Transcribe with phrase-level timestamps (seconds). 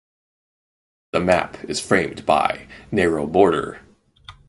[1.11, 3.81] The map is framed by narrow border.